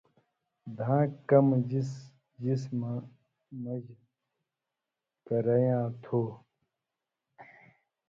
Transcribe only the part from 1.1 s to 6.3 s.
کمہۡ جسمہ مژ کریا تُھو